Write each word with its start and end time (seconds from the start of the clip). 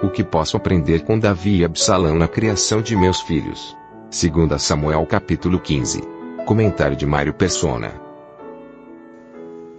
O 0.00 0.08
que 0.08 0.22
posso 0.22 0.56
aprender 0.56 1.02
com 1.02 1.18
Davi 1.18 1.56
e 1.56 1.64
Absalão 1.64 2.14
na 2.14 2.28
criação 2.28 2.80
de 2.80 2.94
meus 2.94 3.20
filhos? 3.20 3.76
2 4.12 4.62
Samuel 4.62 5.04
capítulo 5.04 5.58
15. 5.58 6.00
Comentário 6.46 6.96
de 6.96 7.04
Mário 7.04 7.34
Persona. 7.34 8.00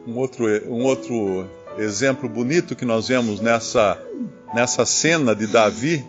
Um 0.06 0.18
outro, 0.18 0.46
um 0.70 0.84
outro 0.84 1.48
exemplo 1.78 2.28
bonito 2.28 2.76
que 2.76 2.84
nós 2.84 3.08
vemos 3.08 3.40
nessa, 3.40 3.98
nessa 4.54 4.86
cena 4.86 5.34
de 5.34 5.48
Davi 5.48 6.06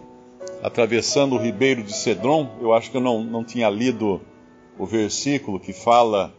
atravessando 0.60 1.36
o 1.36 1.38
ribeiro 1.38 1.80
de 1.84 1.96
Cedron. 1.96 2.58
Eu 2.60 2.72
acho 2.72 2.90
que 2.90 2.96
eu 2.96 3.00
não, 3.00 3.22
não 3.22 3.44
tinha 3.44 3.70
lido 3.70 4.20
o 4.76 4.86
versículo 4.86 5.60
que 5.60 5.72
fala 5.72 6.34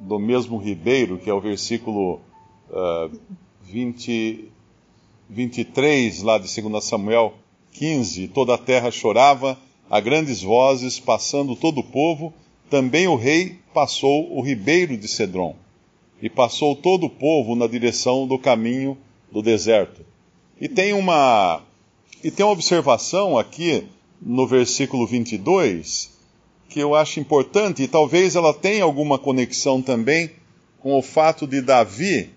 do 0.00 0.20
mesmo 0.20 0.56
ribeiro, 0.56 1.18
que 1.18 1.28
é 1.28 1.34
o 1.34 1.40
versículo 1.40 2.20
uh, 2.70 3.10
20, 3.62 4.52
23, 5.30 6.22
lá 6.22 6.38
de 6.38 6.60
2 6.60 6.84
Samuel 6.84 7.34
15. 7.72 8.28
Toda 8.28 8.54
a 8.54 8.58
terra 8.58 8.90
chorava 8.90 9.56
a 9.88 10.00
grandes 10.00 10.42
vozes, 10.42 10.98
passando 10.98 11.54
todo 11.54 11.78
o 11.78 11.84
povo. 11.84 12.34
Também 12.68 13.06
o 13.06 13.16
rei 13.16 13.58
passou 13.72 14.36
o 14.36 14.42
ribeiro 14.42 14.96
de 14.96 15.06
Cedron 15.06 15.54
e 16.20 16.28
passou 16.28 16.74
todo 16.74 17.06
o 17.06 17.10
povo 17.10 17.54
na 17.54 17.66
direção 17.66 18.26
do 18.26 18.38
caminho 18.38 18.98
do 19.30 19.40
deserto. 19.40 20.04
E 20.60 20.68
tem 20.68 20.92
uma 20.92 21.62
e 22.22 22.30
tem 22.30 22.44
uma 22.44 22.52
observação 22.52 23.38
aqui 23.38 23.84
no 24.20 24.46
versículo 24.46 25.06
22 25.06 26.18
que 26.68 26.78
eu 26.78 26.94
acho 26.94 27.18
importante 27.18 27.82
e 27.82 27.88
talvez 27.88 28.36
ela 28.36 28.52
tenha 28.52 28.84
alguma 28.84 29.18
conexão 29.18 29.80
também 29.80 30.30
com 30.78 30.96
o 30.96 31.02
fato 31.02 31.46
de 31.46 31.60
Davi 31.60 32.30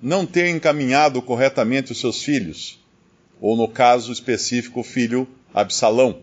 não 0.00 0.24
ter 0.24 0.48
encaminhado 0.48 1.20
corretamente 1.20 1.92
os 1.92 2.00
seus 2.00 2.22
filhos, 2.22 2.78
ou 3.40 3.56
no 3.56 3.68
caso 3.68 4.12
específico, 4.12 4.80
o 4.80 4.84
filho 4.84 5.28
Absalão. 5.52 6.20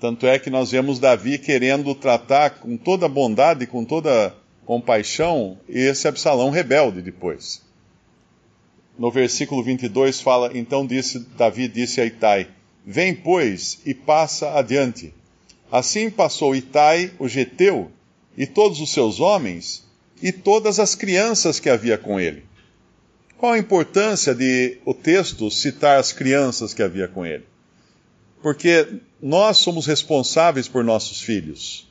Tanto 0.00 0.26
é 0.26 0.38
que 0.38 0.50
nós 0.50 0.70
vemos 0.70 0.98
Davi 0.98 1.38
querendo 1.38 1.94
tratar 1.94 2.50
com 2.60 2.76
toda 2.76 3.08
bondade, 3.08 3.66
com 3.66 3.84
toda 3.84 4.34
compaixão, 4.64 5.58
esse 5.68 6.06
Absalão 6.06 6.50
rebelde 6.50 7.00
depois. 7.00 7.62
No 8.98 9.10
versículo 9.10 9.62
22 9.62 10.20
fala: 10.20 10.50
Então 10.56 10.86
disse 10.86 11.20
Davi 11.36 11.68
disse 11.68 12.00
a 12.00 12.04
Itai: 12.04 12.48
Vem, 12.84 13.14
pois, 13.14 13.78
e 13.86 13.94
passa 13.94 14.58
adiante. 14.58 15.14
Assim 15.70 16.10
passou 16.10 16.54
Itai, 16.54 17.12
o 17.18 17.28
geteu, 17.28 17.90
e 18.36 18.46
todos 18.46 18.80
os 18.80 18.90
seus 18.90 19.20
homens, 19.20 19.85
e 20.22 20.32
todas 20.32 20.78
as 20.78 20.94
crianças 20.94 21.60
que 21.60 21.68
havia 21.68 21.98
com 21.98 22.18
ele. 22.18 22.44
Qual 23.36 23.52
a 23.52 23.58
importância 23.58 24.34
de 24.34 24.78
o 24.84 24.94
texto 24.94 25.50
citar 25.50 25.98
as 25.98 26.12
crianças 26.12 26.72
que 26.72 26.82
havia 26.82 27.06
com 27.06 27.24
ele? 27.24 27.44
Porque 28.42 28.86
nós 29.20 29.58
somos 29.58 29.86
responsáveis 29.86 30.68
por 30.68 30.82
nossos 30.82 31.20
filhos. 31.20 31.86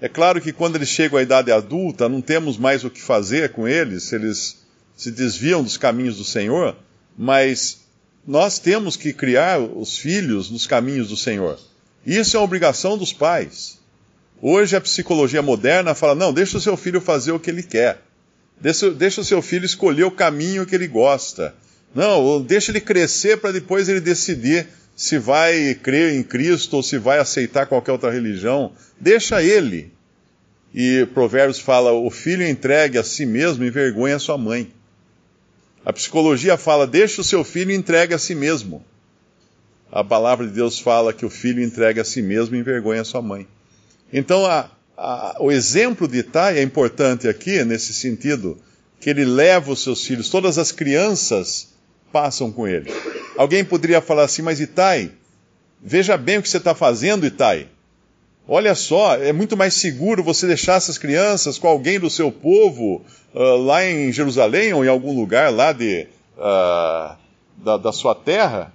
É 0.00 0.08
claro 0.08 0.40
que 0.40 0.52
quando 0.52 0.76
eles 0.76 0.88
chegam 0.88 1.18
à 1.18 1.22
idade 1.22 1.52
adulta, 1.52 2.08
não 2.08 2.20
temos 2.20 2.56
mais 2.56 2.84
o 2.84 2.90
que 2.90 3.00
fazer 3.00 3.52
com 3.52 3.66
eles, 3.66 4.04
se 4.04 4.14
eles 4.14 4.66
se 4.96 5.10
desviam 5.10 5.62
dos 5.62 5.76
caminhos 5.76 6.16
do 6.16 6.24
Senhor, 6.24 6.76
mas 7.16 7.82
nós 8.26 8.58
temos 8.58 8.96
que 8.96 9.12
criar 9.12 9.60
os 9.60 9.96
filhos 9.96 10.50
nos 10.50 10.66
caminhos 10.66 11.08
do 11.08 11.16
Senhor. 11.16 11.58
Isso 12.04 12.36
é 12.36 12.40
obrigação 12.40 12.98
dos 12.98 13.12
pais. 13.12 13.77
Hoje 14.40 14.76
a 14.76 14.80
psicologia 14.80 15.42
moderna 15.42 15.94
fala: 15.94 16.14
não, 16.14 16.32
deixa 16.32 16.58
o 16.58 16.60
seu 16.60 16.76
filho 16.76 17.00
fazer 17.00 17.32
o 17.32 17.40
que 17.40 17.50
ele 17.50 17.62
quer. 17.62 18.00
Deixa, 18.60 18.90
deixa 18.90 19.20
o 19.20 19.24
seu 19.24 19.42
filho 19.42 19.64
escolher 19.64 20.04
o 20.04 20.10
caminho 20.10 20.66
que 20.66 20.74
ele 20.74 20.86
gosta. 20.86 21.54
Não, 21.94 22.40
deixa 22.40 22.70
ele 22.70 22.80
crescer 22.80 23.38
para 23.38 23.52
depois 23.52 23.88
ele 23.88 24.00
decidir 24.00 24.66
se 24.94 25.18
vai 25.18 25.74
crer 25.74 26.14
em 26.14 26.22
Cristo 26.22 26.74
ou 26.74 26.82
se 26.82 26.98
vai 26.98 27.18
aceitar 27.18 27.66
qualquer 27.66 27.92
outra 27.92 28.10
religião. 28.10 28.72
Deixa 29.00 29.42
ele. 29.42 29.92
E 30.74 31.06
Provérbios 31.14 31.58
fala: 31.58 31.92
o 31.92 32.10
filho 32.10 32.46
entregue 32.46 32.98
a 32.98 33.04
si 33.04 33.26
mesmo 33.26 33.64
envergonha 33.64 34.16
a 34.16 34.20
sua 34.20 34.38
mãe. 34.38 34.70
A 35.84 35.92
psicologia 35.92 36.56
fala: 36.56 36.86
deixa 36.86 37.20
o 37.20 37.24
seu 37.24 37.42
filho 37.42 37.72
entregue 37.72 38.14
a 38.14 38.18
si 38.18 38.34
mesmo. 38.34 38.84
A 39.90 40.04
palavra 40.04 40.46
de 40.46 40.52
Deus 40.52 40.78
fala 40.78 41.12
que 41.12 41.24
o 41.24 41.30
filho 41.30 41.62
entregue 41.62 41.98
a 41.98 42.04
si 42.04 42.20
mesmo 42.20 42.54
envergonha 42.54 43.00
a 43.00 43.04
sua 43.04 43.22
mãe. 43.22 43.48
Então, 44.12 44.46
a, 44.46 44.70
a, 44.96 45.36
o 45.40 45.50
exemplo 45.52 46.08
de 46.08 46.18
Itai 46.18 46.58
é 46.58 46.62
importante 46.62 47.28
aqui, 47.28 47.62
nesse 47.64 47.92
sentido, 47.92 48.58
que 49.00 49.10
ele 49.10 49.24
leva 49.24 49.72
os 49.72 49.82
seus 49.82 50.04
filhos, 50.04 50.28
todas 50.28 50.58
as 50.58 50.72
crianças 50.72 51.68
passam 52.12 52.50
com 52.50 52.66
ele. 52.66 52.92
Alguém 53.36 53.64
poderia 53.64 54.00
falar 54.00 54.24
assim, 54.24 54.42
mas 54.42 54.60
Itai, 54.60 55.12
veja 55.80 56.16
bem 56.16 56.38
o 56.38 56.42
que 56.42 56.48
você 56.48 56.56
está 56.56 56.74
fazendo, 56.74 57.26
Itai. 57.26 57.68
Olha 58.50 58.74
só, 58.74 59.14
é 59.16 59.30
muito 59.30 59.58
mais 59.58 59.74
seguro 59.74 60.22
você 60.22 60.46
deixar 60.46 60.76
essas 60.76 60.96
crianças 60.96 61.58
com 61.58 61.68
alguém 61.68 62.00
do 62.00 62.08
seu 62.08 62.32
povo 62.32 63.04
uh, 63.34 63.56
lá 63.56 63.84
em 63.84 64.10
Jerusalém 64.10 64.72
ou 64.72 64.82
em 64.82 64.88
algum 64.88 65.14
lugar 65.14 65.52
lá 65.52 65.70
de, 65.70 66.06
uh, 66.34 67.14
da, 67.58 67.76
da, 67.76 67.92
sua 67.92 68.14
terra. 68.14 68.72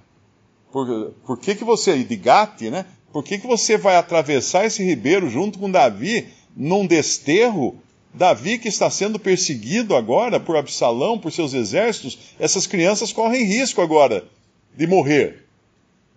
Por, 0.70 1.12
por 1.26 1.40
que, 1.40 1.56
que 1.56 1.64
você, 1.64 2.04
de 2.04 2.14
Gate, 2.14 2.70
né? 2.70 2.86
Por 3.14 3.22
que, 3.22 3.38
que 3.38 3.46
você 3.46 3.78
vai 3.78 3.94
atravessar 3.94 4.66
esse 4.66 4.82
ribeiro 4.82 5.30
junto 5.30 5.56
com 5.56 5.70
Davi 5.70 6.26
num 6.56 6.84
desterro? 6.84 7.80
Davi 8.12 8.58
que 8.58 8.66
está 8.66 8.90
sendo 8.90 9.20
perseguido 9.20 9.94
agora 9.94 10.40
por 10.40 10.56
Absalão, 10.56 11.16
por 11.16 11.30
seus 11.30 11.54
exércitos, 11.54 12.18
essas 12.40 12.66
crianças 12.66 13.12
correm 13.12 13.44
risco 13.44 13.80
agora 13.80 14.24
de 14.76 14.84
morrer. 14.88 15.44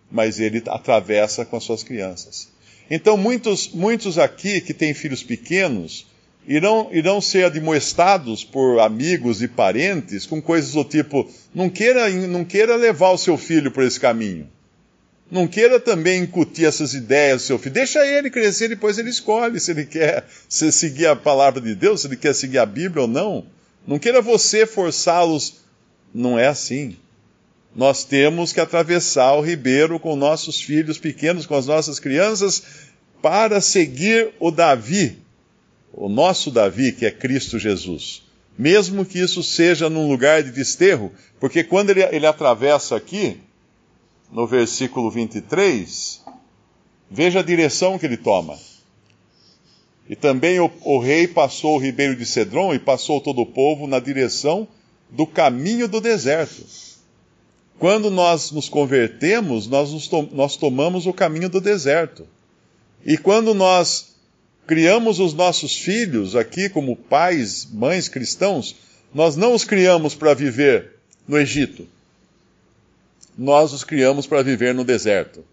Mas 0.10 0.40
ele 0.40 0.64
atravessa 0.66 1.46
com 1.46 1.56
as 1.56 1.64
suas 1.64 1.84
crianças. 1.84 2.50
Então, 2.90 3.16
muitos, 3.16 3.70
muitos 3.72 4.18
aqui 4.18 4.60
que 4.60 4.74
têm 4.74 4.96
filhos 4.96 5.22
pequenos 5.22 6.08
irão, 6.48 6.90
irão 6.92 7.22
ser 7.22 7.46
admoestados 7.46 8.44
por 8.44 8.80
amigos 8.80 9.44
e 9.44 9.48
parentes 9.48 10.26
com 10.26 10.42
coisas 10.42 10.72
do 10.72 10.84
tipo: 10.84 11.30
não 11.54 11.70
queira, 11.70 12.10
não 12.10 12.44
queira 12.44 12.76
levar 12.76 13.12
o 13.12 13.20
seu 13.20 13.38
filho 13.38 13.70
por 13.70 13.84
esse 13.84 14.00
caminho. 14.00 14.50
Não 15.30 15.46
queira 15.46 15.80
também 15.80 16.24
incutir 16.24 16.66
essas 16.66 16.94
ideias 16.94 17.42
do 17.42 17.46
seu 17.46 17.60
filho. 17.60 17.74
Deixa 17.74 18.06
ele 18.06 18.30
crescer, 18.30 18.70
depois 18.70 18.98
ele 18.98 19.10
escolhe 19.10 19.60
se 19.60 19.72
ele 19.72 19.86
quer 19.86 20.26
se 20.48 20.72
seguir 20.72 21.08
a 21.08 21.16
palavra 21.16 21.60
de 21.60 21.76
Deus, 21.76 22.02
se 22.02 22.08
ele 22.08 22.16
quer 22.16 22.34
seguir 22.34 22.60
a 22.60 22.66
Bíblia 22.66 23.02
ou 23.02 23.08
não. 23.08 23.46
Não 23.86 24.00
queira 24.00 24.22
você 24.22 24.66
forçá-los. 24.66 25.58
Não 26.14 26.40
é 26.40 26.48
assim. 26.48 26.96
Nós 27.76 28.06
temos 28.06 28.54
que 28.54 28.62
atravessar 28.62 29.34
o 29.34 29.42
ribeiro 29.42 30.00
com 30.00 30.16
nossos 30.16 30.62
filhos 30.62 30.98
pequenos, 30.98 31.46
com 31.46 31.56
as 31.56 31.68
nossas 31.68 32.00
crianças, 32.00 32.64
para 33.22 33.60
seguir 33.62 34.30
o 34.40 34.50
Davi, 34.50 35.18
o 35.94 36.08
nosso 36.08 36.50
Davi, 36.50 36.92
que 36.92 37.06
é 37.06 37.12
Cristo 37.12 37.60
Jesus. 37.60 38.24
Mesmo 38.58 39.06
que 39.06 39.20
isso 39.20 39.44
seja 39.44 39.90
num 39.90 40.08
lugar 40.08 40.42
de 40.42 40.52
desterro, 40.52 41.12
porque 41.40 41.64
quando 41.64 41.92
ele, 41.92 42.02
ele 42.04 42.26
atravessa 42.26 42.96
aqui, 42.96 43.38
no 44.32 44.46
versículo 44.46 45.10
23, 45.10 46.22
veja 47.10 47.40
a 47.40 47.44
direção 47.44 47.98
que 47.98 48.06
ele 48.06 48.18
toma. 48.18 48.58
E 50.10 50.16
também 50.16 50.60
o, 50.60 50.72
o, 50.82 51.00
rei 51.00 51.28
passou 51.28 51.76
o 51.76 51.80
ribeiro 51.80 52.16
de 52.16 52.26
Cedron 52.26 52.74
e 52.74 52.80
passou 52.80 53.20
todo 53.20 53.42
o 53.42 53.46
povo 53.46 53.88
na 53.88 54.00
direção 54.00 54.68
do 55.10 55.26
caminho 55.26 55.88
do 55.88 56.00
deserto. 56.00 56.66
Quando 57.78 58.10
nós 58.10 58.52
nos 58.52 58.70
convertemos, 58.70 59.68
nós, 59.68 59.92
nos 59.92 60.08
to 60.08 60.28
nós 60.32 60.56
tomamos 60.56 61.06
o 61.06 61.14
caminho 61.14 61.50
do 61.50 61.62
deserto. 61.62 62.28
E 63.06 63.18
quando 63.18 63.54
nós 63.54 64.16
criamos 64.66 65.20
os 65.20 65.34
nossos 65.34 65.76
filhos 65.76 66.36
aqui 66.36 66.70
como 66.70 66.96
pais, 66.96 67.68
mães 67.72 68.10
cristãos, 68.10 68.76
nós 69.14 69.36
não 69.36 69.54
os 69.54 69.64
criamos 69.64 70.16
para 70.16 70.34
viver 70.34 70.96
no 71.28 71.38
Egito 71.38 71.88
nós 73.38 73.72
os 73.72 73.84
criamos 73.84 74.26
para 74.26 74.42
viver 74.42 74.74
no 74.74 74.84
deserto, 74.84 75.46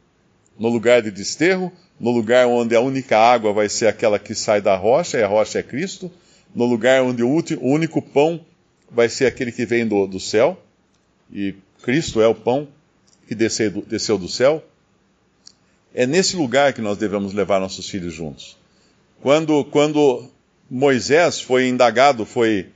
no 0.58 0.68
lugar 0.68 1.02
de 1.02 1.10
desterro, 1.10 1.70
no 2.00 2.10
lugar 2.10 2.46
onde 2.46 2.74
a 2.74 2.80
única 2.80 3.18
água 3.18 3.52
vai 3.52 3.68
ser 3.68 3.86
aquela 3.86 4.18
que 4.18 4.34
sai 4.34 4.60
da 4.60 4.74
rocha, 4.76 5.18
e 5.18 5.22
a 5.22 5.28
rocha 5.28 5.58
é 5.58 5.62
Cristo, 5.62 6.10
no 6.54 6.64
lugar 6.64 7.02
onde 7.02 7.22
o 7.22 7.42
único 7.60 8.00
pão 8.00 8.40
vai 8.90 9.08
ser 9.08 9.26
aquele 9.26 9.52
que 9.52 9.66
vem 9.66 9.86
do, 9.86 10.06
do 10.06 10.18
céu, 10.18 10.58
e 11.32 11.54
Cristo 11.82 12.22
é 12.22 12.26
o 12.26 12.34
pão 12.34 12.68
que 13.26 13.34
desceu 13.34 13.70
desceu 13.86 14.16
do 14.16 14.28
céu. 14.28 14.64
É 15.94 16.06
nesse 16.06 16.36
lugar 16.36 16.72
que 16.72 16.80
nós 16.80 16.98
devemos 16.98 17.32
levar 17.32 17.60
nossos 17.60 17.88
filhos 17.88 18.12
juntos. 18.12 18.56
Quando, 19.20 19.64
quando 19.66 20.28
Moisés 20.68 21.40
foi 21.40 21.68
indagado, 21.68 22.26
foi 22.26 22.66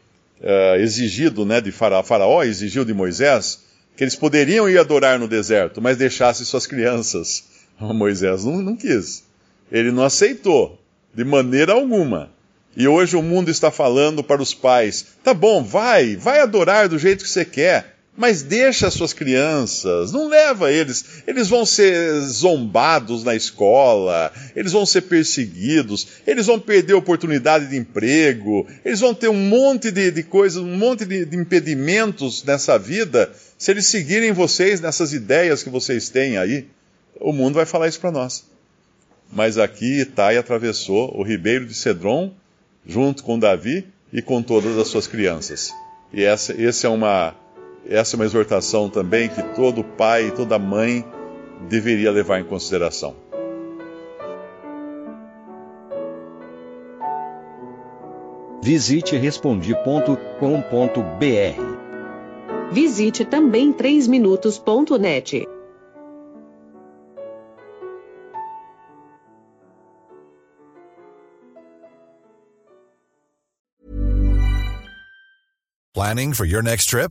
uh, 0.41 0.77
exigido 0.77 1.45
né, 1.45 1.61
de 1.61 1.73
Faraó 1.73 2.43
exigiu 2.43 2.85
de 2.85 2.95
Moisés 2.95 3.65
que 3.99 4.05
eles 4.05 4.15
poderiam 4.15 4.71
ir 4.71 4.79
adorar 4.79 5.19
no 5.19 5.27
deserto, 5.27 5.83
mas 5.83 5.97
deixasse 5.97 6.47
suas 6.47 6.69
crianças. 6.69 7.43
Moisés 7.81 8.45
não, 8.45 8.63
não 8.63 8.77
quis. 8.77 9.25
Ele 9.73 9.91
não 9.91 10.05
aceitou, 10.05 10.81
de 11.13 11.25
maneira 11.25 11.73
alguma. 11.73 12.31
E 12.77 12.87
hoje 12.87 13.17
o 13.17 13.23
mundo 13.23 13.51
está 13.51 13.73
falando 13.73 14.23
para 14.23 14.41
os 14.41 14.55
pais: 14.55 15.05
tá 15.25 15.35
bom, 15.35 15.65
vai, 15.65 16.15
vai 16.15 16.39
adorar 16.39 16.89
do 16.89 16.97
jeito 16.97 17.25
que 17.25 17.31
você 17.31 17.45
quer, 17.45 17.98
mas 18.19 18.43
deixa 18.43 18.89
as 18.89 18.95
suas 18.95 19.13
crianças, 19.13 20.11
não 20.11 20.29
leva 20.29 20.73
eles. 20.73 21.23
Eles 21.25 21.49
vão 21.49 21.65
ser 21.65 22.21
zombados 22.23 23.23
na 23.23 23.37
escola, 23.37 24.33
eles 24.57 24.73
vão 24.73 24.85
ser 24.85 25.03
perseguidos, 25.03 26.09
eles 26.27 26.47
vão 26.47 26.59
perder 26.59 26.95
oportunidade 26.95 27.69
de 27.69 27.77
emprego, 27.77 28.67
eles 28.85 28.99
vão 28.99 29.15
ter 29.15 29.29
um 29.29 29.37
monte 29.37 29.93
de, 29.93 30.11
de 30.11 30.25
coisas, 30.25 30.61
um 30.61 30.77
monte 30.77 31.05
de, 31.05 31.25
de 31.25 31.37
impedimentos 31.37 32.43
nessa 32.43 32.77
vida, 32.77 33.31
se 33.57 33.71
eles 33.71 33.87
seguirem 33.87 34.33
vocês 34.33 34.81
nessas 34.81 35.13
ideias 35.13 35.63
que 35.63 35.71
vocês 35.71 36.09
têm 36.09 36.39
aí. 36.39 36.67
O 37.21 37.33
mundo 37.33 37.55
vai 37.55 37.67
falar 37.67 37.87
isso 37.87 38.01
para 38.01 38.11
nós. 38.11 38.45
Mas 39.31 39.59
aqui 39.59 40.01
Itai 40.01 40.37
atravessou 40.39 41.17
o 41.17 41.23
ribeiro 41.23 41.67
de 41.67 41.75
Cedron, 41.75 42.35
junto 42.85 43.23
com 43.23 43.39
Davi 43.39 43.87
e 44.13 44.21
com 44.21 44.43
todas 44.43 44.77
as 44.77 44.89
suas 44.89 45.07
crianças. 45.07 45.73
E 46.13 46.25
essa, 46.25 46.61
essa 46.61 46.89
é 46.89 46.91
uma 46.91 47.37
essa 47.89 48.15
é 48.15 48.17
uma 48.17 48.27
exortação 48.27 48.89
também 48.91 49.29
que 49.29 49.43
todo 49.55 49.83
pai 49.83 50.29
e 50.29 50.31
toda 50.31 50.59
mãe 50.59 51.05
deveria 51.69 52.11
levar 52.11 52.39
em 52.41 52.45
consideração. 52.45 53.17
Visite 58.63 59.17
respondi.com.br. 59.17 60.19
Visite 62.71 63.25
também 63.25 63.73
3minutos.net. 63.73 65.49
Planning 75.95 76.35
for 76.35 76.45
your 76.45 76.63
next 76.63 76.91
trip? 76.91 77.11